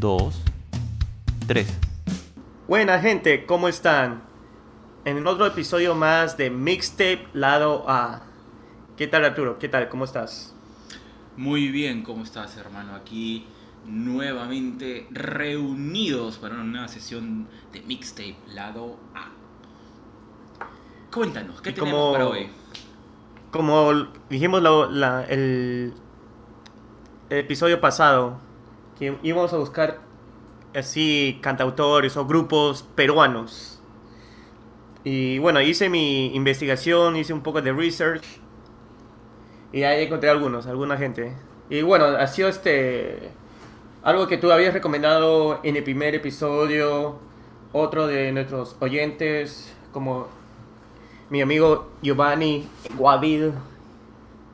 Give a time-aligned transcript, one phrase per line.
[0.00, 0.42] 2,
[1.48, 1.66] 3.
[2.68, 4.22] Buena gente, ¿cómo están?
[5.04, 8.22] En otro episodio más de Mixtape Lado A.
[8.96, 9.58] ¿Qué tal Arturo?
[9.58, 9.88] ¿Qué tal?
[9.88, 10.54] ¿Cómo estás?
[11.36, 12.94] Muy bien, ¿cómo estás hermano?
[12.94, 13.46] Aquí
[13.86, 19.30] nuevamente reunidos para una nueva sesión de Mixtape Lado A.
[21.12, 22.48] Cuéntanos, ¿qué tenemos como, para hoy?
[23.50, 23.92] Como
[24.28, 25.92] dijimos la, la, el
[27.30, 28.47] episodio pasado,
[28.98, 30.00] que íbamos a buscar
[30.74, 33.80] así cantautores o grupos peruanos.
[35.04, 38.24] Y bueno, hice mi investigación, hice un poco de research
[39.72, 41.34] y ahí encontré algunos, alguna gente.
[41.70, 43.30] Y bueno, ha sido este
[44.02, 47.18] algo que tú habías recomendado en el primer episodio,
[47.72, 50.28] otro de nuestros oyentes como
[51.30, 53.50] mi amigo Giovanni Guavid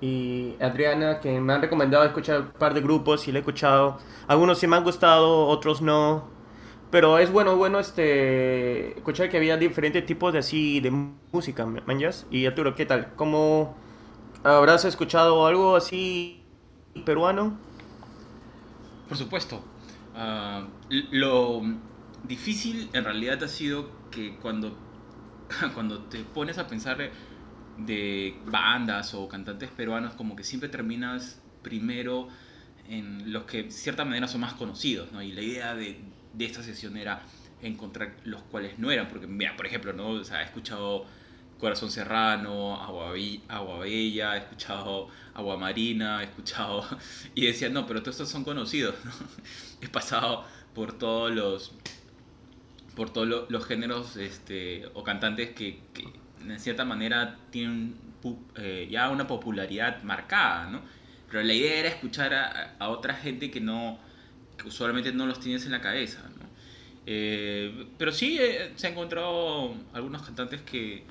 [0.05, 3.99] y Adriana que me han recomendado escuchar un par de grupos y le he escuchado.
[4.29, 6.29] Algunos sí me han gustado, otros no.
[6.91, 11.67] Pero es bueno, bueno este escuchar que había diferentes tipos de así de música.
[12.31, 13.15] Y Arturo, ¿qué tal?
[13.17, 13.77] ¿Cómo
[14.43, 16.45] habrás escuchado algo así
[17.07, 17.57] peruano?
[19.09, 19.63] Por supuesto.
[20.15, 20.67] Ah,
[21.13, 21.63] lo
[22.25, 24.77] difícil en realidad ha sido que cuando,
[25.73, 26.99] cuando te pones a pensar
[27.79, 32.29] de bandas o cantantes peruanos, como que siempre terminas primero
[32.89, 35.23] en los que de cierta manera son más conocidos, ¿no?
[35.23, 35.99] Y la idea de,
[36.35, 37.23] de esta sesión era
[37.63, 40.09] encontrar los cuales no eran, porque, mira, por ejemplo, ¿no?
[40.11, 41.07] O sea, he escuchado
[41.59, 43.15] Corazón Serrano, Agua,
[43.49, 46.85] Agua Bella, he escuchado Agua Marina, he escuchado...
[47.35, 49.13] Y decía, no, pero todos estos son conocidos, ¿no?
[49.81, 51.73] He pasado por todos los...
[52.95, 55.81] por todos lo- los géneros este, o cantantes que
[56.49, 57.95] en cierta manera tienen
[58.57, 60.81] eh, ya una popularidad marcada, ¿no?
[61.31, 63.99] Pero la idea era escuchar a, a otra gente que no
[64.65, 66.45] usualmente no los tienes en la cabeza, ¿no?
[67.07, 71.05] Eh, pero sí eh, se han encontrado algunos cantantes que,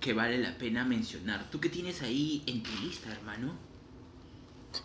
[0.00, 1.44] que vale la pena mencionar.
[1.50, 3.54] ¿Tú qué tienes ahí en tu lista, hermano?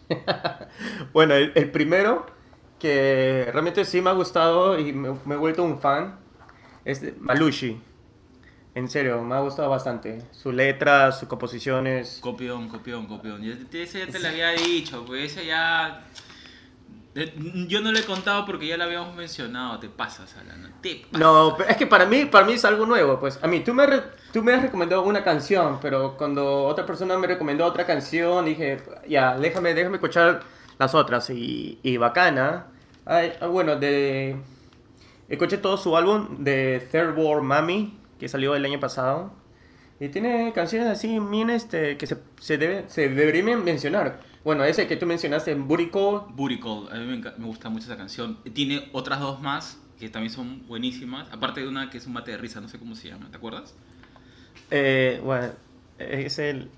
[1.12, 2.26] Bueno, el, primero
[2.80, 6.18] que realmente sí me ha gustado y me, me he vuelto un fan
[6.86, 7.80] es Malushi.
[8.76, 10.24] En serio, me ha gustado bastante.
[10.32, 12.18] Sus letras, sus composiciones.
[12.22, 13.44] Copión, copión, copión.
[13.72, 16.04] Ese ya te lo había dicho, pues ese ya...
[17.14, 17.34] eh,
[17.68, 19.78] Yo no lo he contado porque ya lo habíamos mencionado.
[19.80, 20.74] Te pasas, Alan.
[20.82, 21.20] Te pasas.
[21.20, 23.20] No, pero es que para mí, para mí es algo nuevo.
[23.20, 23.86] Pues a mí, tú me,
[24.32, 28.82] tú me has recomendado una canción, pero cuando otra persona me recomendó otra canción, dije,
[29.08, 30.42] ya, déjame, déjame escuchar
[30.80, 31.30] las otras.
[31.30, 32.66] Y, y bacana.
[33.06, 34.36] Ay, ah, bueno, de...
[35.30, 39.34] Escuché todo su álbum de Third World Mami, que salió el año pasado.
[40.00, 44.22] Y tiene canciones así, bien, este, que se, se, debe, se deberían mencionar.
[44.46, 46.22] Bueno, ese que tú mencionaste, Booty Call.
[46.30, 48.42] Booty Call, a mí me, me gusta mucho esa canción.
[48.54, 51.30] Tiene otras dos más que también son buenísimas.
[51.34, 53.36] Aparte de una que es un mate de risa, no sé cómo se llama, ¿te
[53.36, 53.76] acuerdas?
[54.72, 55.50] Eh, bueno,
[56.00, 56.70] es el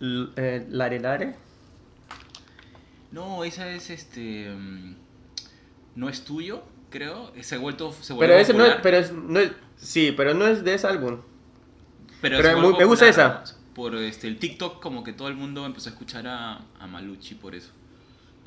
[0.00, 1.34] L- eh, Lare Lare.
[3.12, 4.50] No, esa es este.
[4.50, 4.94] mm,
[5.96, 6.62] No es tuyo,
[6.94, 7.32] creo.
[7.42, 7.92] Se ha vuelto.
[8.00, 11.20] Se Pero ese no pero es, no es, sí, pero no es de ese álbum.
[12.20, 13.44] pero pero me- me gusta esa.
[13.74, 17.34] Por este, el TikTok, como que todo el mundo empezó a escuchar a, a Maluchi
[17.34, 17.72] por eso.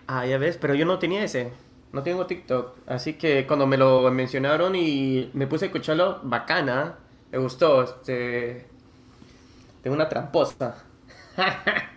[0.07, 1.51] Ah, ya ves, pero yo no tenía ese.
[1.91, 2.77] No tengo TikTok.
[2.87, 6.97] Así que cuando me lo mencionaron y me puse a escucharlo, bacana.
[7.31, 7.83] Me gustó.
[7.83, 8.67] Este.
[9.81, 10.83] Tengo una tramposa.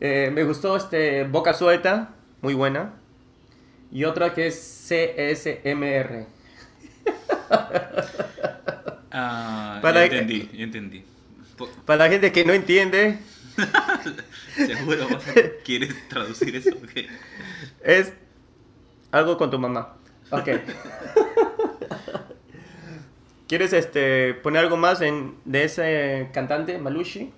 [0.00, 2.94] Eh, me gustó este Boca Suelta, muy buena.
[3.94, 4.56] Y otra que es
[4.88, 6.26] CSMR.
[9.10, 11.04] Ah, Para- ya entendí, ya entendí.
[11.86, 13.18] Para la gente que no entiende,
[14.56, 15.32] Seguro vas a-
[15.64, 16.70] quieres traducir eso.
[17.84, 18.12] es
[19.12, 19.96] algo con tu mamá.
[20.30, 20.48] Ok.
[23.46, 27.32] ¿Quieres este, poner algo más en, de ese cantante, Malushi?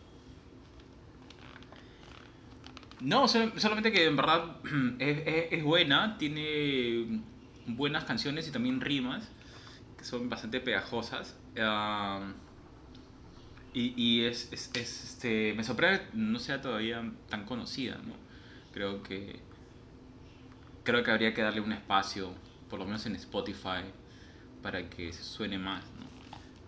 [3.01, 4.57] No, sol- solamente que en verdad
[4.99, 7.23] es, es- es buena, tiene
[7.67, 9.29] buenas canciones y también rimas.
[9.99, 11.37] que son bastante pegajosas.
[13.75, 18.15] y y es, es- es, este, me sorprende que no sea todavía tan conocida, ¿no?
[18.73, 19.41] Creo que,
[20.85, 22.33] creo que habría que darle un espacio,
[22.71, 23.85] por lo menos en Spotify,
[24.63, 26.07] para que se suene más, ¿no?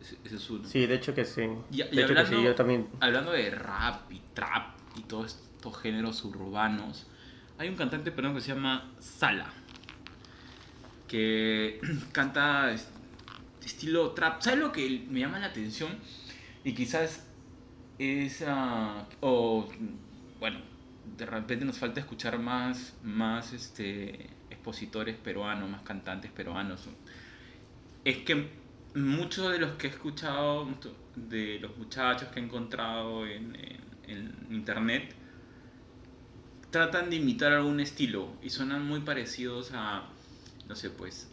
[0.02, 0.66] Ese, es uno.
[0.68, 1.42] Sí, de hecho que sí.
[1.70, 2.88] Y- y de hecho que hablando- sí, yo también.
[3.00, 7.06] Hablando de rap y trap y todos estos géneros urbanos,
[7.58, 9.50] hay un cantante peruano que se llama Sala,
[11.08, 11.80] que
[12.12, 12.90] canta est-
[13.64, 14.40] estilo trap.
[14.40, 15.90] ¿Sabes lo que me llama la atención?
[16.64, 17.26] Y quizás
[17.98, 18.44] es...
[19.20, 19.68] o,
[20.38, 20.58] bueno,
[21.16, 26.86] de repente nos falta escuchar más, más este, expositores peruanos, más cantantes peruanos.
[28.04, 28.48] Es que
[28.94, 30.68] muchos de los que he escuchado,
[31.16, 35.14] de los muchachos que he encontrado en, en- en internet,
[36.70, 40.08] tratan de imitar algún estilo y suenan muy parecidos a,
[40.68, 41.30] no sé, pues,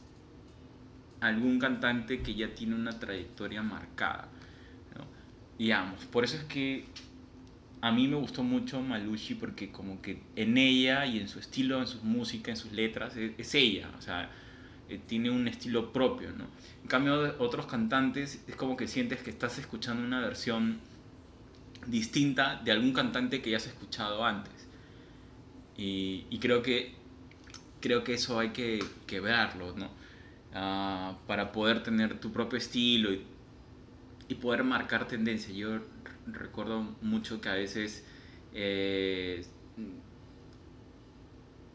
[1.19, 4.29] algún cantante que ya tiene una trayectoria marcada.
[4.97, 5.05] ¿no?
[5.57, 6.85] Digamos, por eso es que
[7.81, 11.79] a mí me gustó mucho Malushi porque como que en ella y en su estilo,
[11.79, 14.29] en su música, en sus letras, es, es ella, o sea,
[14.87, 16.45] eh, tiene un estilo propio, ¿no?
[16.81, 20.79] En cambio, otros cantantes es como que sientes que estás escuchando una versión
[21.87, 24.64] distinta de algún cantante que ya has escuchado antes.
[25.77, 26.93] Y, creo que
[27.81, 29.89] creo que eso hay que, que verlo, ¿no?
[30.53, 35.53] Ah, para poder tener tu propio estilo y, poder marcar tendencia.
[35.53, 35.79] Yo
[36.27, 38.05] recuerdo mucho que a veces
[38.53, 39.45] eh,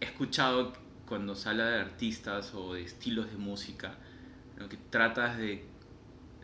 [0.01, 0.73] he escuchado
[1.07, 3.99] cuando se de artistas o de estilos de música,
[4.69, 5.65] que tratas de,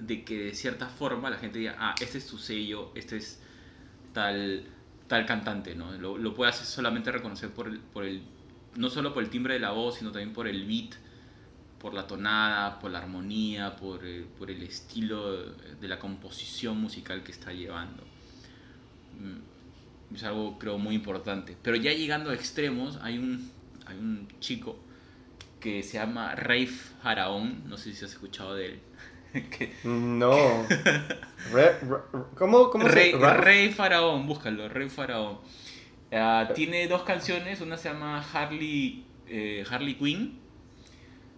[0.01, 3.41] de que de cierta forma la gente diga, ah, este es tu sello, este es
[4.13, 4.65] tal,
[5.09, 5.93] tal cantante, ¿no?
[5.93, 8.23] Lo, lo puedes solamente reconocer por el, por el,
[8.77, 10.95] no solo por el timbre de la voz, sino también por el beat,
[11.79, 17.23] por la tonada, por la armonía, por, eh, por el estilo de la composición musical
[17.23, 18.05] que está llevando.
[19.19, 21.57] Mm, Es algo creo muy importante.
[21.63, 23.51] Pero ya llegando a extremos, hay un,
[23.87, 24.79] hay un chico
[25.61, 28.81] que se llama Rafe Haraón, no sé si has escuchado de él.
[29.51, 30.67] que, No.
[31.53, 32.03] Re- re-
[32.37, 33.19] ¿Cómo, cómo Rey, se?
[33.19, 35.39] Rey Faraón, búscalo, Rey Faraón.
[36.13, 40.39] Ah, tiene dos canciones, una se llama Harley, eh, Harley Quinn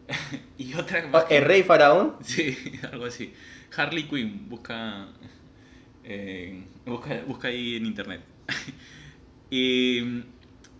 [0.58, 2.16] y otra Ah, ¿El rey faraón?
[2.22, 2.56] Sí,
[2.90, 3.32] algo así.
[3.76, 5.08] Harley Quinn, busca,
[6.04, 8.22] eh, busca, busca ahí en internet.
[9.50, 10.22] y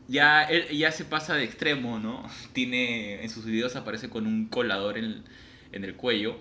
[0.08, 2.24] ya, él ya se pasa de extremo, ¿no?
[2.52, 5.24] Tiene, en sus videos aparece con un colador en,
[5.72, 6.38] en el cuello.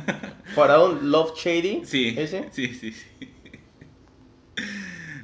[0.54, 1.84] ¿Faraón Love Shady?
[1.84, 2.48] Sí, ¿Ese?
[2.50, 3.06] sí, sí, sí.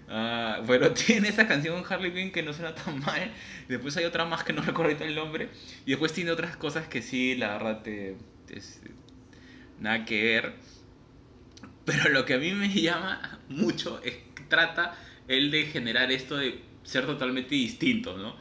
[0.09, 3.31] Ah, bueno, tiene esa canción Harley Quinn que no suena tan mal.
[3.69, 5.50] Después hay otra más que no recuerdo ahorita el nombre.
[5.85, 8.17] Y después tiene otras cosas que sí, la verdad, te,
[8.50, 8.81] es-
[9.81, 10.55] nada que ver.
[11.85, 14.94] Pero lo que a mí me llama mucho es que trata
[15.26, 18.37] él de generar esto de ser totalmente distinto, ¿no?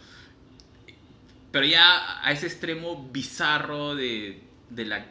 [1.52, 5.06] Pero ya a ese extremo bizarro de, de la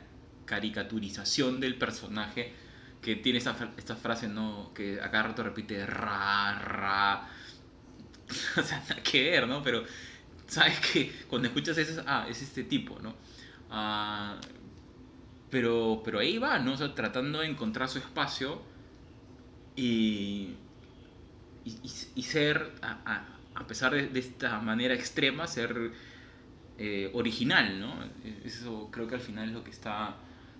[0.46, 2.54] caricaturización del personaje
[3.02, 4.72] que tiene esa, esta frase, ¿no?
[4.74, 7.28] Que a cada rato repite ra, ra.
[8.58, 9.62] o sea, nada que ver, ¿no?
[9.62, 9.84] Pero
[10.46, 13.14] sabes que cuando escuchas eso, ah, es este tipo, ¿no?
[13.70, 14.38] Ah,
[15.50, 16.72] pero, pero ahí va, ¿no?
[16.72, 18.62] O sea, tratando de encontrar su espacio
[19.76, 20.56] y-
[22.14, 23.26] y ser, a, a-
[23.60, 25.92] a pesar de, de esta manera extrema, ser
[26.78, 27.94] eh, original, ¿no?
[28.44, 30.16] Eso creo que al final es lo que está,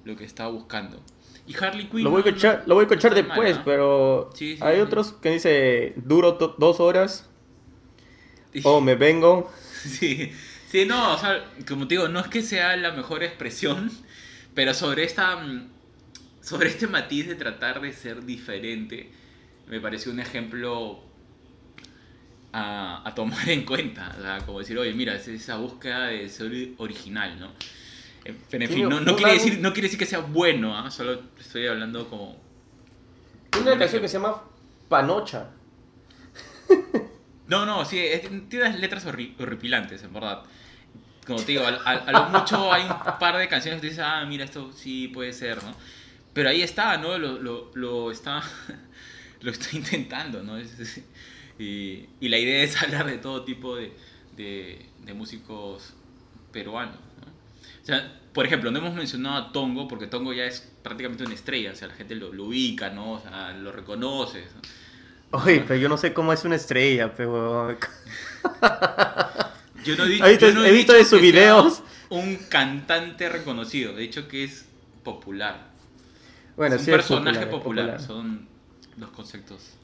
[0.07, 1.03] lo que está buscando.
[1.47, 2.05] Y Harley Quinn...
[2.05, 3.63] Lo voy a no- escuchar, lo voy a escuchar no está mal, después, ¿ah?
[3.65, 4.81] pero Sí, sí, hay sí.
[4.81, 7.29] otros que dice duro dos horas
[8.65, 9.51] o me vengo.
[9.87, 10.33] Sí,
[10.69, 13.93] sí, no, o sea, como te digo, no es que sea la mejor expresión,
[14.55, 15.69] pero sobre esta mm,
[16.41, 19.13] sobre este matiz de tratar de ser diferente,
[19.69, 21.03] me pareció un ejemplo
[22.53, 24.15] a, a tomar en cuenta.
[24.19, 27.53] O sea, como decir, oye, mira, es esa búsqueda de ser original, ¿no?
[28.51, 30.91] Pero en Sí, fin, no, quiere decir, no quiere decir que sea bueno, ¿ah?
[30.91, 32.37] solo estoy hablando como...
[33.61, 34.43] Una canción que se llama
[34.89, 35.49] Panocha.
[37.49, 40.43] No, no, sí, es- tiene unas letras horri- horripilantes, en verdad.
[41.27, 44.03] Como te digo, a, a- a lo mucho hay un par de canciones que dices,
[44.05, 45.75] ah, mira, esto sí puede ser, ¿no?
[46.33, 47.17] Pero ahí está, ¿no?
[47.19, 48.43] Lo, lo, lo está,
[49.43, 50.57] lo está intentando, ¿no?
[50.59, 51.03] Es- es-
[51.59, 53.93] y, y la idea es hablar de todo tipo de,
[54.37, 55.95] de, de músicos
[56.53, 57.06] peruanos, ¿no?
[57.87, 61.35] O sea, por ejemplo, no hemos mencionado a Tongo, porque Tongo ya es prácticamente una
[61.35, 63.13] estrella, o sea, la gente lo, lo ubica, ¿no?
[63.13, 64.45] O sea, lo reconoce,
[65.31, 65.39] ¿no?
[65.39, 67.77] Oye, pero yo no sé cómo es una estrella, pero...
[69.85, 71.83] Yo no, He visto- yo no he visto dicho de sus videos.
[72.11, 73.93] Un cantante reconocido.
[73.95, 74.67] De hecho, que es
[75.05, 75.69] popular.
[76.57, 78.23] Bueno, es un es personaje popular, popular, es popular.
[78.25, 78.49] son
[78.97, 79.75] los conceptos.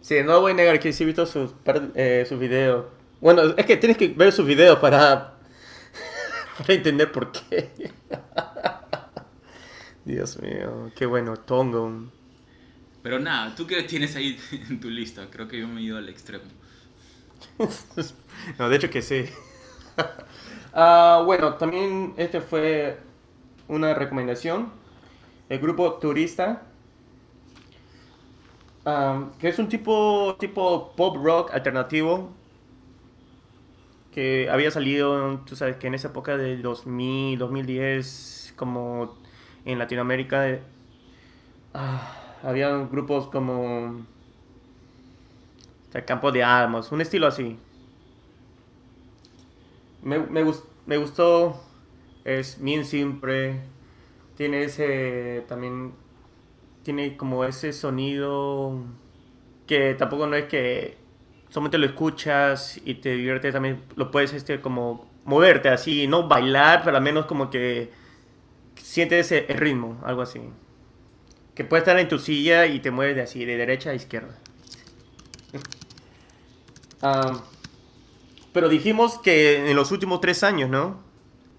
[0.00, 1.50] Sí, no voy a negar que sí he visto sus,
[1.94, 2.86] eh, sus videos.
[3.20, 5.34] Bueno, es que tienes que ver sus videos para,
[6.58, 7.70] para entender por qué.
[10.04, 12.10] Dios mío, qué bueno, Tongo.
[13.02, 15.28] Pero nada, ¿tú qué tienes ahí en tu lista?
[15.30, 16.44] Creo que yo me he ido al extremo.
[18.58, 19.26] No, de hecho que sí.
[20.72, 22.98] Ah, bueno, también este fue
[23.68, 24.72] una recomendación.
[25.48, 26.62] El grupo Turista.
[28.84, 32.30] ah, que es un tipo, tipo pop rock alternativo.
[34.16, 39.16] Que había salido, tú sabes, que en esa época del 2000, 2010, como
[39.66, 40.62] en Latinoamérica, eh,
[41.74, 44.06] ah, había grupos como
[45.90, 47.58] sea, Campo de Armas, un estilo así.
[50.02, 51.60] Me, me, gus- me gustó,
[52.24, 53.60] es bien simple,
[54.36, 55.94] tiene ese también,
[56.84, 58.80] tiene como ese sonido
[59.66, 60.98] que tampoco no es que
[61.48, 66.82] solamente lo escuchas y te diviertes, también lo puedes este como moverte así, no bailar,
[66.84, 67.90] pero al menos como que
[68.76, 70.40] sientes ese el ritmo, algo así.
[71.54, 74.36] Que puedes estar en tu silla y te mueves de así, de derecha a izquierda.
[77.02, 77.44] Ah,
[78.54, 80.98] pero dijimos que en los últimos tres años, ¿no?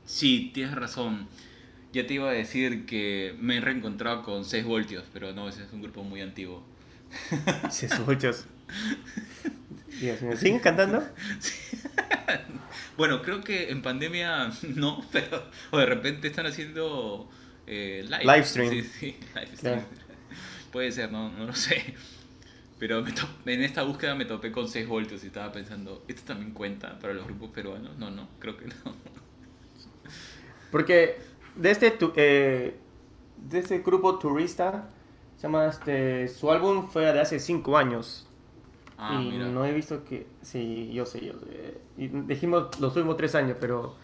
[0.04, 1.28] Sí, tienes razón.
[1.94, 5.64] Ya te iba a decir que me he reencontrado con 6 voltios, pero no, ese
[5.64, 6.64] es un grupo muy antiguo.
[7.70, 8.48] Se muchos.
[10.00, 11.04] Dios mío, ¿siguen cantando?
[12.98, 17.30] Bueno, creo que en pandemia no, pero o de repente están haciendo
[17.68, 18.24] eh, live.
[18.24, 18.70] Live stream.
[18.72, 19.82] Sí, sí, live stream.
[20.72, 21.96] Puede ser, no, no lo sé.
[22.80, 26.24] Pero me to- en esta búsqueda me topé con 6 voltios y estaba pensando, ¿esto
[26.26, 27.98] también cuenta para los grupos peruanos?
[27.98, 28.76] No, no, creo que no.
[30.72, 31.18] Porque
[31.56, 32.76] de este, tu- eh,
[33.38, 34.90] de este grupo turista,
[35.38, 38.27] se llama este, su álbum fue de hace cinco años.
[38.98, 39.46] Ah, y mira.
[39.46, 41.80] no he visto que, sí, yo sé, yo sé.
[41.98, 42.70] Y dijimos
[43.16, 43.96] tres años, pero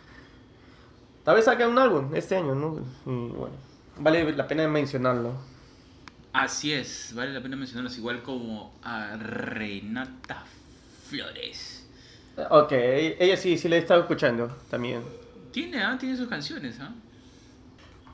[1.23, 2.79] tal vez saque un álbum este año, ¿no?
[3.05, 3.55] Y bueno,
[3.97, 5.33] vale la pena mencionarlo.
[6.31, 10.43] Así es, vale la pena mencionarlos igual como a Renata
[11.07, 11.87] Flores.
[12.49, 15.01] Ok, ella sí, sí la he estado escuchando también.
[15.51, 16.93] Tiene, ah, tiene sus canciones, ¿ah?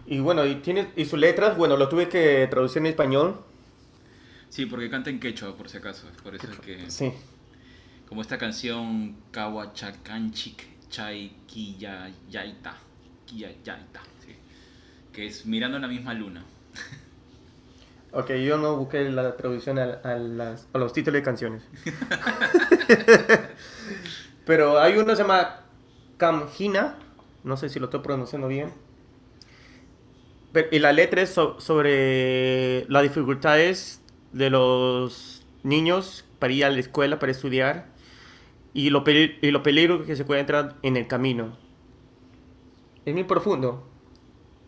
[0.06, 3.40] Y bueno, y tiene y sus letras, bueno, lo tuve que traducir en español.
[4.50, 6.08] Sí, porque canta en quechua, por si acaso.
[6.24, 6.90] Por eso es que.
[6.92, 7.12] Sí.
[8.08, 12.76] Como esta canción Kawachakanchik Chay Kiyayaita.
[13.26, 14.36] Kiyayaita, sí.
[15.14, 16.44] Que es Mirando la misma luna.
[18.12, 21.62] Ok, yo no busqué la traducción a, a las- a los títulos de canciones.
[24.46, 25.60] Pero hay uno que se llama
[26.18, 26.96] Kamhina,
[27.44, 28.74] no sé si lo estoy pronunciando bien.
[30.52, 34.02] Pero- y la letra es so- sobre las dificultades
[34.34, 37.88] de los niños para ir a la escuela, para estudiar,
[38.74, 39.04] y lo,
[39.42, 41.58] y peligro que se entrar en el camino.
[43.06, 43.84] Es muy profundo.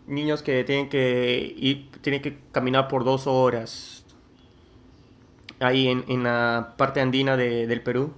[0.08, 4.06] Niños que tienen que ir, tienen que caminar por dos horas
[5.60, 8.14] ahí en, en la parte andina de- del Perú.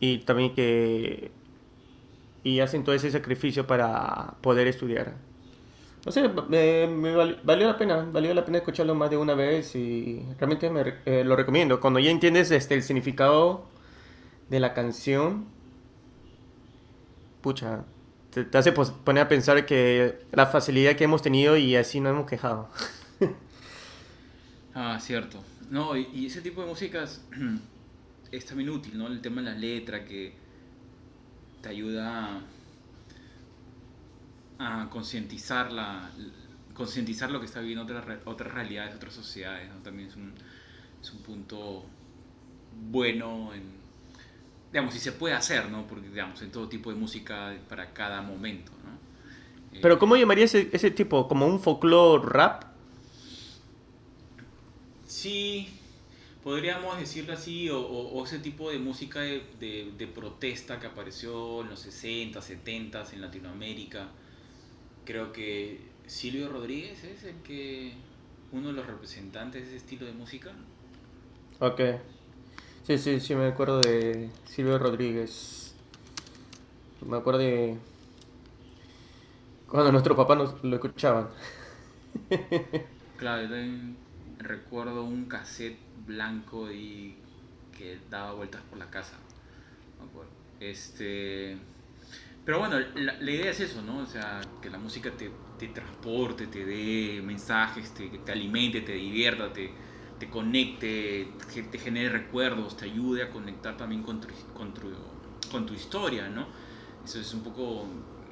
[0.00, 1.30] Y también que
[2.42, 5.14] y hacen todo ese sacrificio para poder estudiar.
[6.04, 9.34] No sé, me, me val- valió la pena, valió la pena escucharlo más de una
[9.34, 11.80] vez y realmente me eh, lo recomiendo.
[11.80, 13.64] Cuando ya entiendes este, el significado
[14.50, 15.46] de la canción,
[17.40, 17.84] pucha,
[18.30, 22.08] te, hace pos- poner a pensar que la facilidad que hemos tenido y así no
[22.10, 22.68] hemos quejado.
[24.74, 25.42] Ah, cierto.
[25.70, 27.22] No, y, y ese tipo de músicas
[28.32, 29.06] es también útil, ¿no?
[29.06, 30.34] El tema de la letra que
[31.62, 32.40] te ayuda a,
[34.64, 36.10] a concientizar la
[36.74, 39.76] concientizar lo que está viviendo otras otras realidades, otras sociedades, ¿no?
[39.82, 40.34] También es un,
[41.02, 41.84] es un punto
[42.90, 43.62] bueno en
[44.72, 45.86] digamos, si se puede hacer, ¿no?
[45.86, 48.98] Porque digamos, en todo tipo de música para cada momento, ¿no?
[49.78, 51.28] Eh, Pero ¿cómo llamaría ese, ese tipo?
[51.28, 52.64] ¿Como un folclore rap?
[55.06, 55.68] Sí,
[56.42, 60.86] podríamos decirlo así, o, o- o ese tipo de música de, de- de protesta que
[60.86, 64.08] apareció en los 60, 70 en Latinoamérica.
[65.04, 67.94] Creo que Silvio Rodríguez es el que
[68.52, 70.52] uno de los representantes de ese estilo de música.
[71.60, 71.80] Ok.
[72.84, 75.74] Sí, sí, sí, me acuerdo de Silvio Rodríguez.
[77.06, 77.78] Me acuerdo de
[79.68, 81.28] cuando nuestros papás nos lo escuchaban.
[83.16, 83.96] Claro, yo también
[84.38, 87.16] recuerdo un cassette blanco y
[87.76, 89.16] que daba vueltas por la casa.
[89.98, 90.30] me acuerdo.
[90.60, 91.58] Este,
[92.44, 93.98] Pero bueno, la, idea es eso, ¿no?
[93.98, 98.92] O sea, que la música te, te transporte, te dé mensajes, te, te alimente, te
[98.92, 99.70] divierta, te,
[100.18, 104.92] te conecte, que te genere recuerdos, te ayude a conectar también con tu, con tu,
[105.50, 106.46] con tu historia, ¿no?
[107.02, 107.86] Eso es un poco,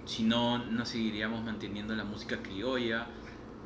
[0.04, 3.06] si no, no seguiríamos manteniendo la música criolla,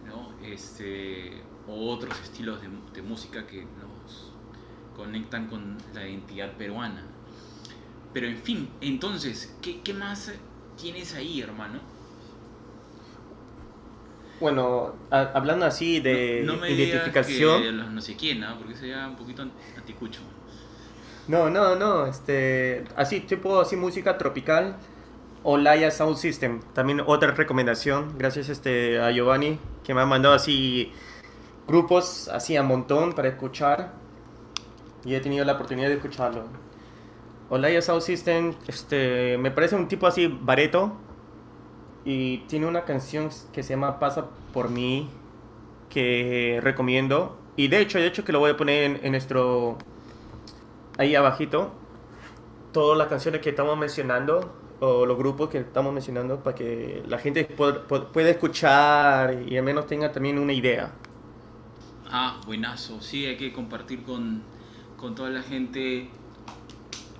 [0.06, 0.32] ¿no?
[0.46, 4.32] Este, o otros estilos de, de música que nos
[4.94, 7.15] conectan con la identidad peruana.
[8.16, 10.32] Pero en fin, entonces, ¿qué, qué más
[10.80, 11.80] tienes ahí, hermano?
[14.40, 17.60] Bueno, a- hablando así de no, no me identificación.
[17.60, 18.54] digas que los no sé quién, ¿ah?
[18.58, 19.42] porque sería un poquito
[19.76, 20.20] anticucho.
[21.28, 24.76] No, no, no, este, así tipo así música tropical.
[25.42, 30.90] Olaya Sound System, también otra recomendación, gracias este a Giovanni que me ha mandado así
[31.68, 33.92] grupos así a montón para escuchar
[35.04, 36.46] y he tenido la oportunidad de escucharlo.
[37.48, 40.92] Olaya Sound System, este, me parece un tipo así bareto
[42.04, 45.10] y tiene una canción que se llama Pasa por mí
[45.90, 49.78] que recomiendo y de hecho, de hecho que lo voy a poner en, nuestro
[50.98, 51.72] ahí abajito
[52.72, 57.18] todas las canciones que estamos mencionando o los grupos que estamos mencionando para que la
[57.18, 60.92] gente pu- pu- pueda escuchar y al menos tenga también una idea.
[62.04, 63.00] Ah, buenazo.
[63.00, 64.42] Sí, hay que compartir con,
[64.96, 66.10] con toda la gente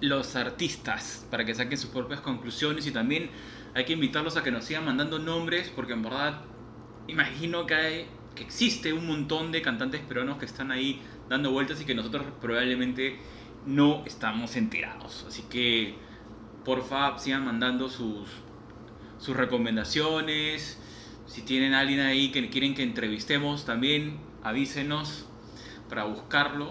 [0.01, 3.31] los artistas para que saquen sus propias conclusiones y también
[3.75, 6.43] hay que invitarlos a que nos sigan mandando nombres porque en verdad
[7.09, 11.81] imagino que, hay, que existe un montón de cantantes peruanos que están ahí dando vueltas
[11.81, 13.19] y que nosotros probablemente
[13.67, 15.25] no estamos enterados.
[15.29, 15.97] Así que
[16.65, 18.29] porfa sigan mandando sus,
[19.19, 20.81] sus recomendaciones.
[21.27, 25.27] Si tienen alguien ahí que quieren que entrevistemos, también avísenos
[25.89, 26.71] para buscarlos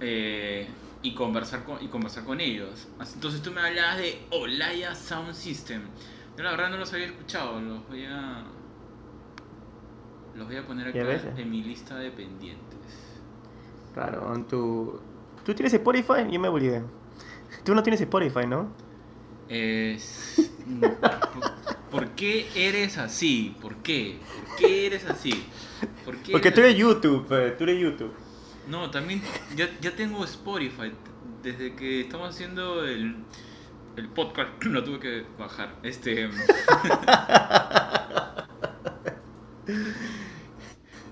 [0.00, 0.66] eh,
[1.08, 2.88] y, conversar con, y conversar con ellos.
[3.14, 5.82] Entonces tú me hablabas de Olaya Sound System.
[6.36, 8.44] Yo la verdad no los había escuchado, los voy a...
[10.34, 12.78] Los voy a poner ¿Y a acá en mi lista de pendientes.
[13.94, 15.00] Claro, en tu...
[15.44, 16.30] ¿Tú tienes Spotify?
[16.30, 16.82] Yo me olvidé.
[17.64, 18.70] Tú no tienes Spotify, ¿no?
[19.48, 20.52] Es...
[21.90, 23.56] ¿Por qué eres así?
[23.60, 24.18] ¿Por qué?
[24.46, 25.46] ¿Por qué eres así?
[26.04, 26.76] ¿Por qué Porque eres tú eres?
[26.76, 28.12] YouTube, eh, tú eres YouTube.
[28.68, 29.22] No, también
[29.56, 30.92] ya, ya tengo Spotify.
[31.42, 33.16] Desde que estamos haciendo el,
[33.96, 35.74] el podcast, lo tuve que bajar.
[35.82, 36.24] Este.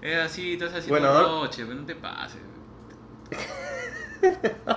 [0.02, 2.40] es así, estás haciendo Bueno, noche, pero no te pases.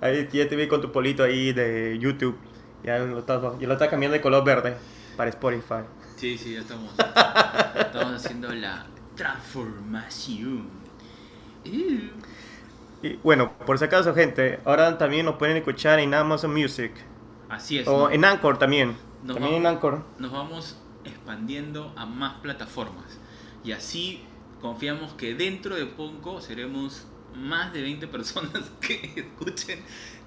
[0.00, 2.36] Ahí ya te vi con tu polito ahí de YouTube.
[2.82, 4.76] Ya lo estás, ya lo estás cambiando de color verde
[5.16, 5.84] para Spotify.
[6.16, 6.92] Sí, sí, ya estamos.
[7.76, 8.84] estamos haciendo la
[9.14, 10.81] transformación.
[11.64, 12.10] Y
[13.24, 16.92] bueno, por si acaso, gente, ahora también nos pueden escuchar en Amazon Music.
[17.48, 17.88] Así es.
[17.88, 18.10] O ¿no?
[18.10, 18.96] en Anchor también.
[19.24, 20.04] Nos también en vamos- Anchor.
[20.18, 23.18] nos vamos expandiendo a más plataformas.
[23.64, 24.24] Y así
[24.60, 29.80] confiamos que dentro de poco seremos más de 20 personas que escuchen,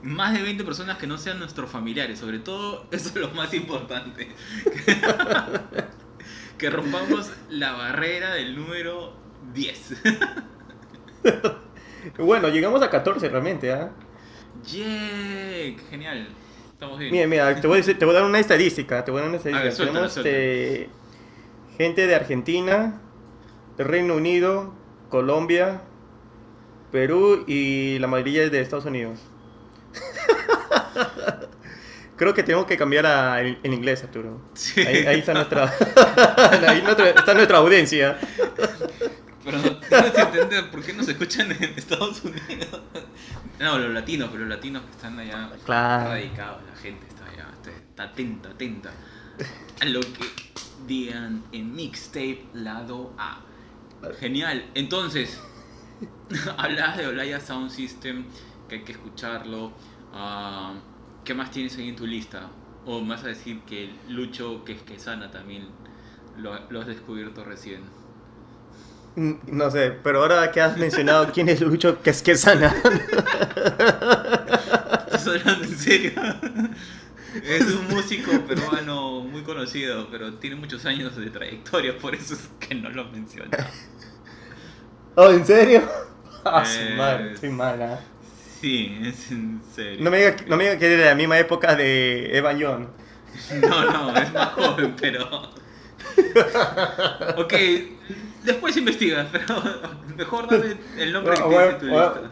[0.04, 2.20] más de 20 personas que no sean nuestros familiares.
[2.20, 4.30] Sobre todo, eso es lo más importante.
[6.58, 9.14] que rompamos la barrera del número
[9.54, 9.94] 10.
[12.20, 13.90] Bueno, llegamos a 14 realmente, ¿ah?
[14.72, 15.76] ¡Yay!
[15.90, 16.28] Genial.
[16.72, 17.12] Estamos bien.
[17.12, 19.04] Mira, mira, te voy, a decir- te voy a dar una estadística.
[19.04, 19.64] Te voy a dar una estadística.
[19.64, 20.90] ver, suéltala, Tenemos este,
[21.78, 23.02] gente de Argentina,
[23.78, 24.74] Reino Unido,
[25.10, 25.82] Colombia,
[26.92, 29.20] Perú y la mayoría de Estados Unidos.
[32.18, 34.40] Creo que tenemos que cambiar a, en, en inglés, Arturo.
[34.54, 34.80] Sí.
[34.82, 35.66] Ahí, ahí está nuestra,
[36.68, 38.18] ahí nuestra- está nuestra audiencia.
[39.46, 42.82] Pero no tienes que entender por qué nos escuchan en Estados Unidos.
[43.60, 46.10] No, los latinos, pero los latinos que están allá Claro.
[46.10, 48.92] radicados, la gente está allá, está, atenta, atenta
[49.82, 50.26] a lo que
[50.88, 53.40] digan en mixtape lado A.
[54.20, 54.66] Genial.
[54.74, 55.40] Entonces,
[56.58, 58.26] hablabas de Olaya Sound System,
[58.68, 59.72] que hay que escucharlo.
[60.14, 60.74] Ah,
[61.24, 62.50] ¿Qué más tienes ahí en tu lista?
[62.86, 65.68] O me vas a decir que Lucho, que es Quesana, también
[66.38, 67.82] lo, lo has descubierto recién.
[69.16, 72.76] Mm, No sé, pero ahora que has mencionado quién es Lucho Quesquesana,
[75.06, 76.12] ¿Estás hablando en serio?
[77.44, 82.50] Es un músico peruano muy conocido, pero tiene muchos años de trayectoria, por eso es
[82.60, 83.58] que no lo menciona.
[85.16, 85.82] ¿Oh, en serio?
[86.44, 88.00] Ah, Eh, madre, estoy mala.
[88.62, 90.04] Sí, es en serio.
[90.04, 92.90] No me diga no me diga que es de la misma época de Evan John.
[93.62, 95.52] No, no, es más joven, pero.
[97.38, 97.54] Ok,
[98.46, 99.62] después investigas, pero
[100.18, 102.30] mejor dame el nombre que Bueno, tienes en tu bueno, lista.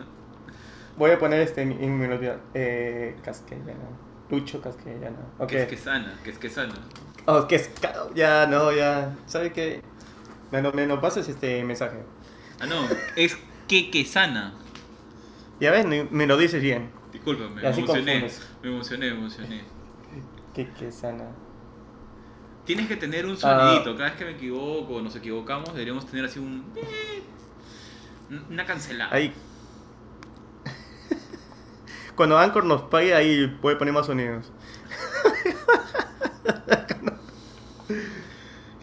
[0.97, 2.39] Voy a poner este en mi melodía.
[2.53, 3.73] Eh, Casquellana.
[4.29, 5.17] Lucho Castellana.
[5.39, 5.49] Ok.
[5.49, 6.73] Que es que sana, que es que sana.
[7.25, 7.69] Oh, que es...
[8.15, 9.15] Ya, no, ya.
[9.27, 9.81] ¿Sabe qué?
[10.51, 11.97] Me, no- me nos pasas este mensaje.
[12.59, 14.53] Ah, no, es que que sana.
[15.59, 16.89] Ya ves, me lo dices bien.
[17.11, 18.29] Discúlpame, me emocioné.
[18.61, 19.61] Me emocioné, me emocioné.
[20.53, 21.25] Que, que sana.
[22.65, 23.37] Tienes que tener un Ah.
[23.37, 23.95] sonidito.
[23.97, 26.63] Cada vez que me equivoco o nos equivocamos, deberíamos tener así un.
[28.49, 29.13] Una cancelada.
[29.13, 29.33] Ahí.
[32.15, 34.51] Cuando Anchor nos pague, ahí puede poner más sonidos.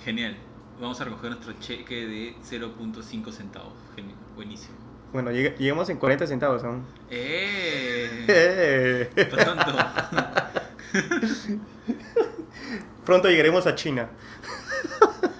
[0.04, 0.36] Genial.
[0.80, 3.72] Vamos a recoger nuestro cheque de 0.5 centavos.
[3.94, 4.16] Genial.
[4.34, 4.74] Buenísimo.
[5.12, 6.84] Bueno, lleg- llegamos en 40 centavos aún.
[7.10, 8.24] ¡Eh!
[8.28, 9.10] Eh.
[13.10, 14.08] Pronto llegaremos a China.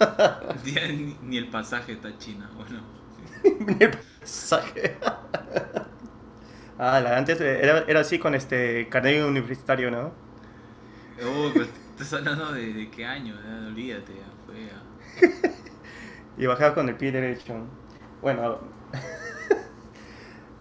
[0.64, 2.50] Ni, ni el pasaje está China.
[2.56, 2.82] Bueno.
[3.78, 4.96] El pasaje.
[6.78, 10.12] Ah, la- antes era, era así con este carnet universitario, ¿no?
[11.22, 13.36] Oh, pero estás hablando de, de qué año.
[13.68, 14.66] Olvídate, ya fue.
[14.66, 15.50] ya.
[16.36, 17.54] Y bajaba con el pie derecho.
[18.20, 18.58] Bueno.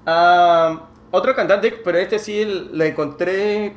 [0.05, 3.75] Ah, otro cantante, pero este sí lo encontré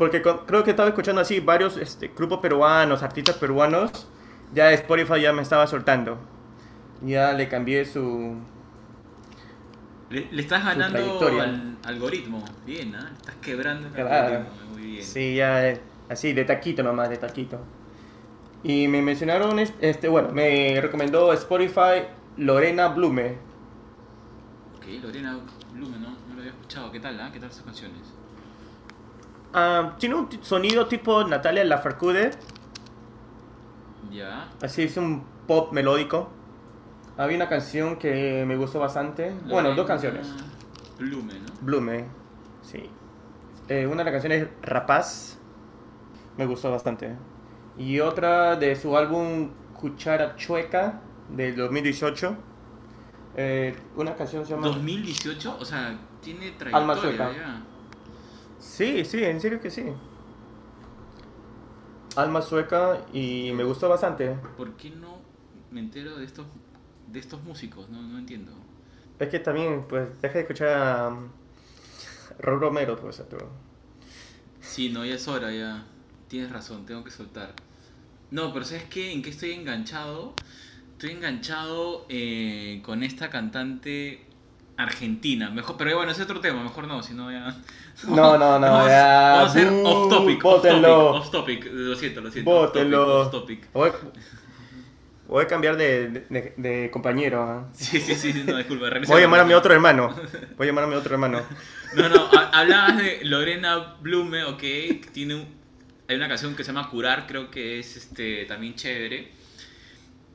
[0.00, 4.08] porque creo que estaba escuchando así varios este, grupos peruanos, artistas peruanos.
[4.54, 6.16] Ya Spotify ya me estaba soltando.
[7.02, 8.34] Ya le cambié su...
[10.08, 10.98] Le, le estás ganando
[11.38, 12.42] al algoritmo.
[12.64, 13.10] Bien, ¿ah?
[13.14, 14.36] Estás quebrando el Claro.
[14.38, 14.72] algoritmo.
[14.72, 15.04] Muy bien.
[15.04, 17.58] Sí, ya eh, así, de taquito nomás, de taquito.
[18.62, 22.06] Y me mencionaron, es- este, bueno, me recomendó Spotify
[22.38, 23.36] Lorena Blume.
[24.78, 25.38] Ok, Lorena
[25.74, 26.08] Blume, ¿no?
[26.26, 26.90] No lo había escuchado.
[26.90, 27.28] ¿Qué tal, ah?
[27.30, 28.14] ¿Qué tal sus canciones?
[29.52, 32.30] Ah, tiene un sonido tipo Natalia Lafourcade.
[34.10, 34.48] Ya.
[34.62, 36.30] Así es un pop melódico.
[37.16, 39.32] Había una canción que me gustó bastante.
[39.46, 40.28] Bueno, dos canciones.
[40.98, 41.46] Blume, ¿no?
[41.60, 42.04] Blume,
[42.62, 42.88] sí.
[43.68, 45.38] Eh, una de las canciones Rapaz.
[46.36, 47.16] Me gustó bastante.
[47.76, 52.36] Y otra de su álbum Cuchara Chueca del 2018.
[53.36, 54.66] Eh, una canción se llama...
[54.68, 57.32] 2018, o sea, tiene Alma trayectoria sueca.
[57.32, 57.62] ya.
[58.80, 59.84] Sí, sí, en serio que sí.
[62.16, 64.34] Alma sueca y me gustó bastante.
[64.56, 65.18] ¿Por qué no
[65.70, 66.46] me entero de estos
[67.12, 67.90] de estos músicos?
[67.90, 68.52] No, no entiendo.
[69.18, 71.28] Es que también, pues, deja de escuchar a um,
[72.38, 73.36] Raúl Romero, pues, a tu-
[74.62, 75.84] Sí, no, ya es hora, ya.
[76.28, 77.52] Tienes razón, tengo que soltar.
[78.30, 79.12] No, pero ¿sabes qué?
[79.12, 80.32] ¿En qué estoy enganchado?
[80.92, 84.24] Estoy enganchado eh, con esta cantante
[84.82, 85.50] argentina.
[85.50, 87.54] Mejor, pero bueno, ese es otro tema, mejor no, si no ya...
[88.08, 91.10] No, no, no, vamos, ya, vamos a hacer bu, off topic, bótenlo.
[91.16, 92.50] off topic, lo siento, lo siento.
[92.50, 93.20] off topic, Bótelo.
[93.20, 93.68] off topic.
[95.28, 97.42] Voy, a cambiar de, de- de compañero.
[97.42, 97.68] ¿ah?
[97.72, 98.86] Sí, sí, sí, no, disculpa.
[99.06, 100.08] Voy a llamar a mi otro hermano.
[100.56, 101.40] Voy a llamar a mi otro hermano.
[101.94, 105.46] No, no, ha- hablabas de Lorena Blume, ok, que tiene un-
[106.08, 109.30] hay una canción que se llama Curar, creo que es este también chévere.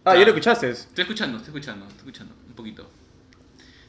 [0.06, 0.70] Ah, ¿ya lo escuchaste?
[0.70, 2.90] Estoy escuchando, estoy escuchando, estoy escuchando un poquito.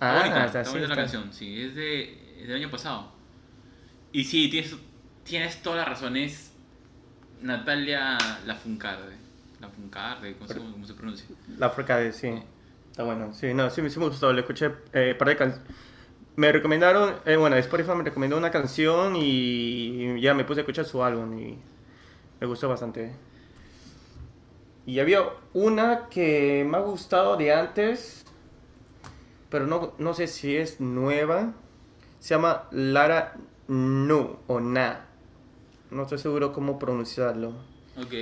[0.00, 0.96] Ah, bonita, está bonita la está.
[0.96, 3.12] canción, sí, es, de, es del año pasado.
[4.12, 4.74] Y sí, tienes,
[5.24, 6.52] tienes toda la razón, es
[7.40, 9.16] Natalia Lafuncarde.
[9.61, 11.26] Lafuncarde, ¿cómo, se- cómo se pronuncia?
[11.59, 12.30] La Forca de sí.
[12.90, 13.32] Está bueno.
[13.35, 14.32] Sí, no, sí, sí me gustó.
[14.32, 15.62] Le escuché eh, par de can-
[16.37, 20.85] Me recomendaron, eh, bueno, Spotify me recomendó una canción y ya me puse a escuchar
[20.85, 21.59] su álbum y
[22.40, 23.12] me gustó bastante.
[24.87, 25.22] Y había
[25.54, 28.26] una que me ha gustado de antes,
[29.57, 31.55] pero no, no sé si es nueva.
[32.19, 33.38] Se llama Lara
[33.69, 35.07] Nu o Na.
[35.90, 37.55] No estoy seguro cómo pronunciarlo.
[37.97, 38.12] Ok.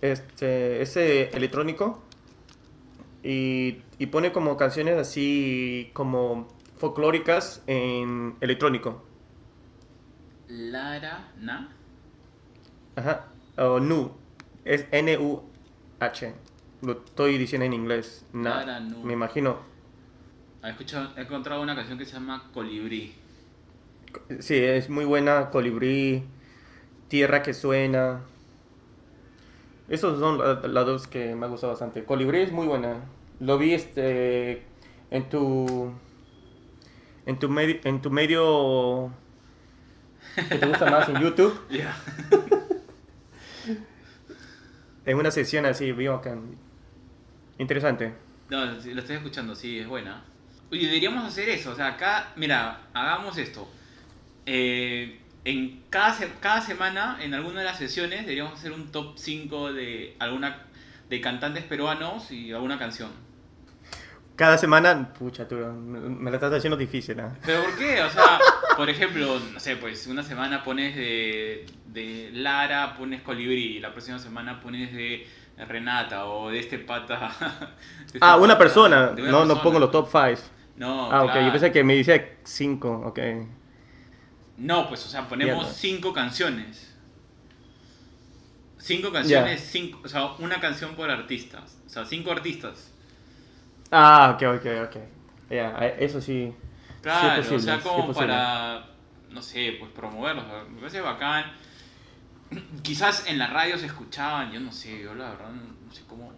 [0.00, 2.00] Este, es eh, electrónico
[3.22, 9.02] y, y pone como canciones así como folclóricas en electrónico.
[10.48, 11.68] Lara, ¿na?
[12.96, 13.28] Ajá.
[13.58, 14.12] O Nu.
[14.64, 16.34] Es N-U-H.
[16.80, 18.24] Lo estoy diciendo en inglés.
[18.32, 18.60] Na.
[18.60, 19.04] Lara Nu.
[19.04, 19.70] Me imagino.
[20.64, 23.14] He, escuchado, he encontrado una canción que se llama Colibrí.
[24.40, 25.50] Sí, es muy buena.
[25.50, 26.24] Colibrí.
[27.08, 28.20] Tierra que suena.
[29.88, 32.04] Esos son la- las dos que me ha gustado bastante.
[32.04, 33.00] Colibrí es muy buena.
[33.40, 34.62] Lo vi este
[35.10, 35.92] en tu
[37.26, 39.12] en tu medio en tu medio
[40.48, 41.94] que te gusta más en YouTube Ya.
[45.04, 46.36] en una sesión así vi acá.
[47.58, 48.14] Interesante.
[48.48, 50.24] No, lo estoy escuchando, sí, es buena.
[50.72, 51.70] Oye, deberíamos hacer eso.
[51.72, 53.68] O sea, acá, mira, hagamos esto.
[54.46, 59.72] Eh, en cada, cada semana, en alguna de las sesiones, deberíamos hacer un top 5
[59.72, 60.62] de alguna
[61.08, 63.10] de cantantes peruanos y alguna canción.
[64.34, 67.36] Cada semana, pucha, tú, me me la estás haciendo difícil, ¿ah?
[67.44, 68.02] ¿Pero por qué?
[68.02, 68.38] O sea,
[68.76, 74.18] por ejemplo, no sé, pues una semana pones de, de Lara, pones Colibrí, la próxima
[74.18, 75.26] semana pones de
[75.68, 77.30] Renata o de este pata.
[78.00, 79.10] de este Ah, una pata, persona.
[79.12, 79.62] una No, no persona.
[79.62, 80.40] pongo los top 5.
[80.76, 81.30] No, Ah, ok.
[81.30, 81.44] claro.
[81.44, 82.90] Yo pensé que me dice 5.
[83.06, 83.18] Ok.
[84.56, 85.74] No, pues, o sea, ponemos Mierda.
[85.74, 86.94] cinco canciones.
[88.78, 91.78] Cinco canciones, cinco, o sea, una canción por artistas.
[91.86, 92.92] O sea, cinco artistas.
[93.90, 94.96] Ah, ok, ok, ok.
[95.50, 96.54] Ya, eh, eso sí.
[97.00, 98.86] Claro, posible, o sea, sí como para,
[99.30, 100.44] no sé, pues promoverlos.
[100.70, 101.52] Me parece bacán.
[102.82, 106.04] Quizás en la radio se escuchaban, yo no sé, yo la verdad no, no sé
[106.06, 106.32] cómo.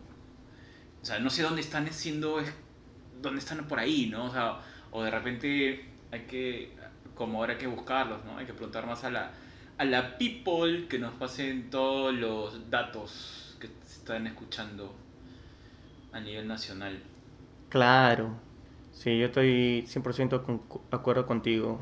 [1.03, 2.53] O sea, no sé dónde están haciendo, es-
[3.21, 4.27] dónde están por ahí, ¿no?
[4.27, 6.73] O sea, o de repente hay que,
[7.15, 8.39] como ahora hay que buscarlos, ¿no?
[8.39, 9.33] Hay que preguntar más a la,
[9.79, 14.95] a la people que nos pasen todos los datos que se están escuchando
[16.13, 17.03] a nivel nacional.
[17.69, 18.37] Claro.
[18.93, 21.81] Sí, yo estoy 100% con- de acuerdo contigo.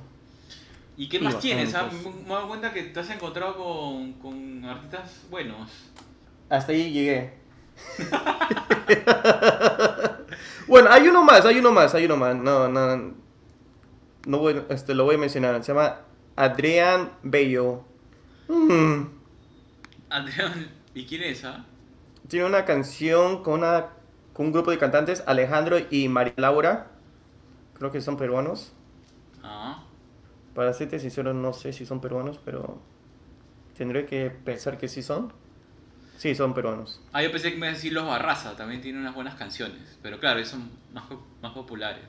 [0.96, 1.74] ¿Y qué Y más tienes?
[1.74, 1.88] ah?
[1.90, 2.14] pues.
[2.16, 5.70] Me dado cuenta que te has encontrado con, con artistas buenos.
[6.48, 7.34] Hasta ahí llegué.
[10.72, 12.34] bueno, hay uno más, hay uno más, hay uno más.
[12.34, 13.12] No, no.
[14.26, 15.62] No voy, este, lo voy a mencionar.
[15.62, 16.00] Se llama
[16.34, 17.84] Adrián Bello.
[18.48, 19.02] Mm.
[20.08, 21.44] Adrián, ¿y quién es?
[21.44, 21.66] Ah?
[22.26, 23.88] Tiene una canción con, una,
[24.32, 26.86] con un grupo de cantantes, Alejandro y María Laura.
[27.74, 28.72] Creo que son peruanos.
[29.42, 29.84] Ah,
[30.54, 32.78] Para serte sincero, no sé si son peruanos, pero
[33.76, 35.34] tendré que pensar que sí son.
[36.22, 37.00] Sí, son peruanos.
[37.12, 39.98] Ah, yo pensé que me iba a decir Los Barraza, también tiene unas buenas canciones.
[40.02, 41.02] Pero claro, son más,
[41.42, 42.00] más populares.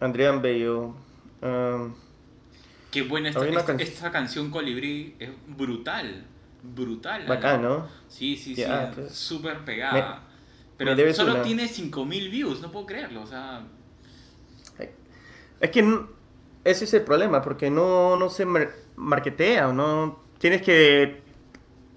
[0.00, 0.06] ¿no?
[0.08, 0.96] Adrián Bello.
[1.40, 1.94] um,
[2.90, 6.24] Qué buena esta, esta, can- esta canción Colibrí, es brutal.
[6.64, 7.26] Brutal.
[7.28, 7.86] bacán, ¿no?
[8.08, 9.14] Sí, sí, sí, pues.
[9.14, 10.24] súper pegada.
[10.76, 11.42] Pero me solo una.
[11.44, 13.22] tiene 5000 views, no puedo creerlo.
[13.22, 13.62] O sea,
[15.60, 16.00] Es que
[16.64, 21.22] ese es el problema, porque no, no se mar- marketea, no tienes que...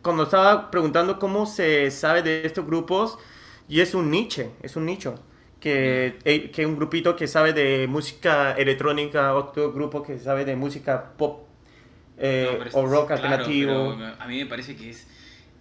[0.08, 3.20] Cuando estaba preguntando cómo se sabe de estos grupos,
[3.68, 5.20] y es un nicho, es un nicho.
[5.60, 10.56] Que, eh, que un grupito que sabe de música electrónica, otro grupo que sabe de
[10.56, 11.48] música pop
[12.18, 13.96] eh, No, o es- rock claro, alternativo.
[13.98, 15.08] pero a mí me parece que es.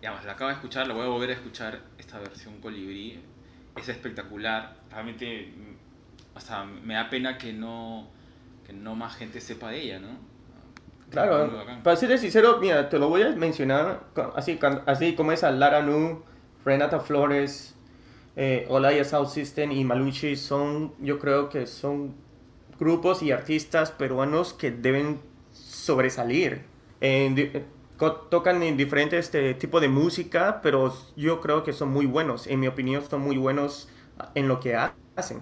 [0.01, 3.21] Digamos, la acabo de escuchar, la voy a volver a escuchar esta versión colibrí.
[3.77, 4.77] Es espectacular.
[4.91, 8.09] Realmente, mm, hasta me da pena que no,
[8.67, 10.19] que no más gente sepa de ella, ¿no?
[11.11, 15.81] Claro, para ser sincero, mira, te lo voy a mencionar así, así como esa Lara
[15.83, 16.23] Nu,
[16.65, 17.77] Renata Flores,
[18.37, 22.15] eh, Olaya South System y Maluchi son, yo creo que son
[22.79, 25.21] grupos y artistas peruanos que deben
[25.53, 26.65] sobresalir.
[27.01, 27.65] Eh,
[28.31, 32.47] tocan en diferentes este, tipos de música, pero yo creo que son muy buenos.
[32.47, 33.89] En mi opinión, son muy buenos
[34.35, 35.41] en lo que ha- hacen.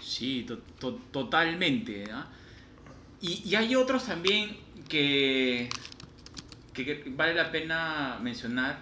[0.00, 2.04] Sí, to- to- totalmente.
[2.10, 2.30] ¿ah?
[3.20, 4.56] Y, y hay otros también
[4.88, 5.68] que,
[6.72, 8.78] que, que vale la pena mencionar.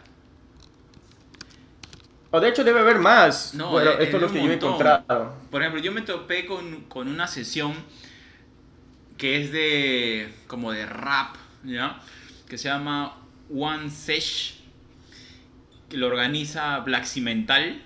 [2.31, 3.55] O de hecho, debe haber más.
[3.55, 5.35] No, bueno, eh, esto es lo que yo he encontrado.
[5.51, 7.75] Por ejemplo, yo me topé con, con una sesión
[9.19, 12.01] que es de como de rap, ¿ya?
[12.49, 13.17] Que se llama
[13.55, 14.61] One Sesh,
[15.89, 17.83] que lo organiza Black Cimental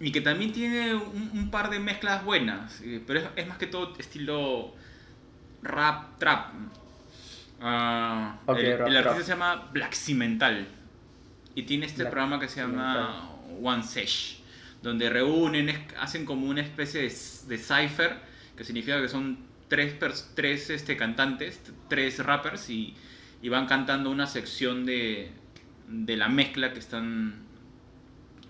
[0.00, 3.58] y que también tiene un, un par de mezclas buenas, eh, pero es, es más
[3.58, 4.74] que todo estilo
[5.62, 6.52] rap, trap.
[7.60, 10.66] Ah, el, artista se llama Black Cimental
[11.54, 14.40] y tiene este Black programa que se llama One Sesh,
[14.82, 18.18] donde reúnen, hacen como una especie de, de cipher,
[18.56, 19.96] que significa que son tres,
[20.34, 22.94] tres este, cantantes, tres rappers, y,
[23.42, 25.30] y van cantando una sección de,
[25.88, 27.34] de la mezcla que están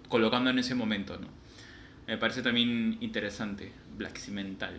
[0.08, 1.18] colocando en ese momento.
[1.18, 1.28] ¿no?
[2.06, 4.78] Me parece también interesante, Black Cimental.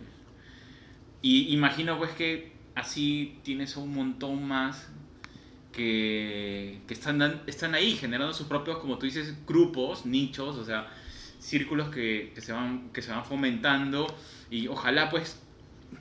[1.22, 4.88] Y imagino pues que así tienes un montón más
[5.72, 10.88] que, que están, están ahí generando sus propios, como tú dices, grupos, nichos, o sea,
[11.38, 14.06] círculos que, que se, van, que se van fomentando
[14.50, 15.40] y ojalá pues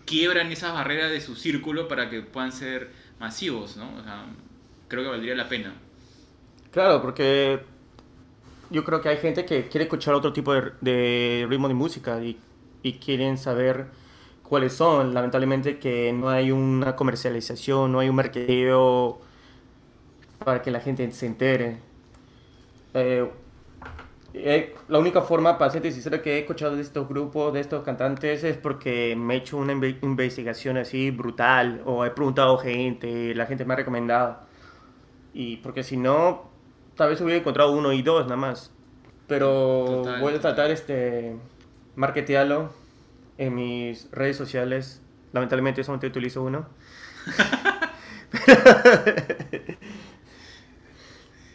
[0.06, 3.90] quiebran esas barreras de su círculo para que puedan ser masivos, ¿no?
[4.88, 5.74] Creo que valdría la pena.
[6.72, 7.62] Claro, porque
[8.70, 12.22] yo creo que hay gente que quiere escuchar otro tipo de, de ritmo de música
[12.24, 12.40] y,
[12.84, 13.88] y quieren saber
[14.52, 15.14] cuáles son.
[15.16, 19.22] Lamentablemente que no hay una comercialización, no hay un mercadeo
[20.44, 21.80] para que la gente se entere.
[22.94, 23.30] Eh,
[24.34, 27.84] eh, la única forma, para ser sincero, que he escuchado de estos grupos, de estos
[27.84, 32.62] cantantes, es porque me he hecho una inve- investigación así brutal o he preguntado a
[32.64, 34.40] gente, la gente me ha recomendado.
[35.34, 36.52] Y porque si no,
[36.96, 38.74] tal vez hubiera encontrado uno y dos nada más.
[39.28, 40.42] Pero Total, voy a total.
[40.42, 41.38] tratar este
[41.96, 42.72] marketearlo
[43.42, 45.02] en mis redes sociales
[45.34, 46.68] Lamentablemente solamente utilizo uno.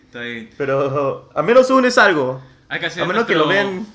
[0.07, 0.51] Está bien.
[0.57, 2.43] Pero al menos uno es algo.
[2.69, 3.87] Hay que hacer A menos que lo vean.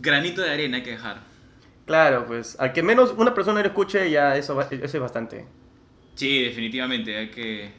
[0.00, 1.22] Granito de arena hay que dejar.
[1.86, 5.46] Claro, pues al que menos una persona lo escuche, ya eso, eso es bastante.
[6.14, 7.72] Sí, definitivamente, hay que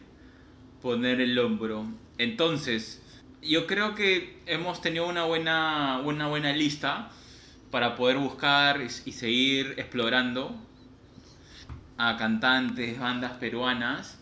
[0.81, 1.85] poner el hombro.
[2.17, 3.01] Entonces,
[3.41, 7.11] yo creo que hemos tenido una buena, una buena lista
[7.71, 10.55] para poder buscar y, seguir explorando
[11.97, 14.19] a cantantes, bandas peruanas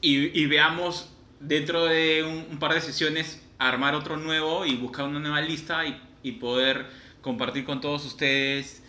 [0.00, 5.06] y, y veamos dentro de un, un par de sesiones armar otro nuevo y buscar
[5.06, 6.86] una nueva lista y, y poder
[7.20, 8.82] compartir con todos ustedes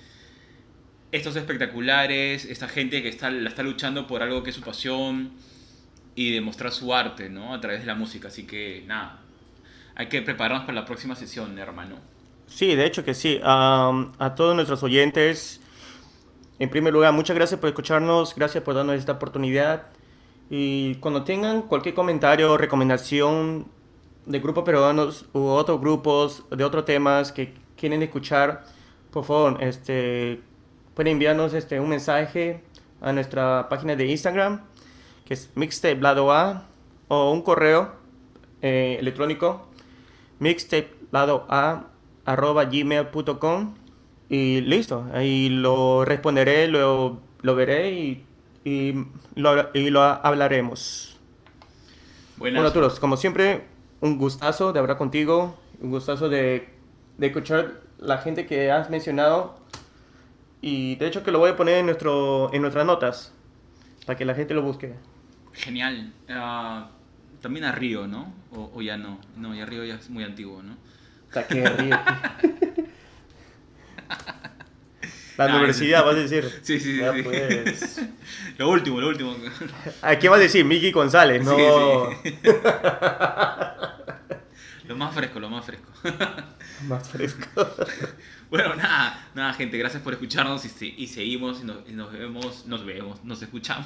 [1.11, 5.31] estos espectaculares, esta gente que está, la está luchando por algo que es su pasión
[6.15, 7.53] y demostrar su arte, ¿no?
[7.53, 8.27] A través de la música.
[8.27, 9.21] Así que, nada,
[9.95, 11.99] hay que prepararnos para la próxima sesión, hermano.
[12.47, 13.39] Sí, de hecho que sí.
[13.43, 15.61] Am, a todos nuestros oyentes,
[16.59, 19.87] en primer lugar, muchas gracias por escucharnos, gracias por darnos esta oportunidad.
[20.49, 23.67] Y cuando tengan cualquier comentario o recomendación
[24.25, 28.63] de grupos peruanos u otros grupos de otros temas que quieren escuchar,
[29.11, 30.41] por favor, este,
[30.95, 32.63] pueden enviarnos este, un mensaje
[33.01, 34.61] a nuestra página de Instagram,
[35.25, 36.65] que es mixtape lado A,
[37.09, 37.93] o un correo
[38.61, 39.67] eh, electrónico
[40.39, 41.85] mixtape lado a
[42.27, 43.73] arroba gmail.com
[44.29, 48.25] y listo, ahí lo responderé, lo, lo veré y,
[48.65, 48.93] y
[49.35, 51.17] lo, y lo hablaremos.
[52.37, 52.61] Buenas.
[52.61, 53.63] Bueno, Arturos, como siempre,
[54.01, 56.67] un gustazo de hablar contigo, un gustazo de,
[57.17, 59.55] de escuchar la gente que has mencionado
[60.61, 63.33] y de hecho que lo voy a poner en, nuestro, en nuestras notas
[64.05, 64.93] para que la gente lo busque.
[65.53, 66.11] Genial.
[66.29, 66.89] Ah,
[67.41, 68.33] también a Río, ¿no?
[68.51, 69.17] O, o ya no.
[69.37, 70.75] No, ya Río ya es muy antiguo, ¿no?
[75.37, 76.49] La universidad, vas a decir.
[76.63, 76.97] Sí, sí, sí.
[76.99, 77.21] Ya, sí.
[77.23, 78.01] pues.
[78.57, 79.35] Lo último, lo último.
[80.01, 80.65] ¿A quién vas a decir?
[80.65, 81.55] Miki González, no.
[82.23, 82.39] Sí, sí.
[84.87, 85.91] Lo más fresco, lo más fresco.
[86.87, 87.45] Más fresco.
[88.49, 92.11] Bueno, nada, nada, gente, gracias por escucharnos y, se- y seguimos y nos, y nos
[92.13, 93.85] vemos, nos vemos, nos escuchamos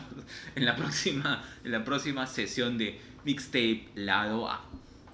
[0.56, 4.62] en la próxima, en la próxima sesión de Mixtape Lado A.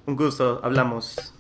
[0.06, 1.34] Un gusto, hablamos.